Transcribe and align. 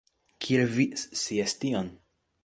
Kiel 0.45 0.71
vi 0.77 0.85
scias 1.01 1.53
tion? 1.65 1.91